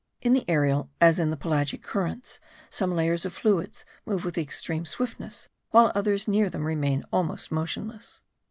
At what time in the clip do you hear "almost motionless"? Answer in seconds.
7.13-8.23